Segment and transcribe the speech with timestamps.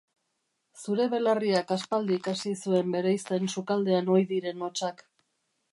[0.85, 5.07] Zure belarriak aspaldi ikasi zuen bereizten sukaldean ohi diren hotsak.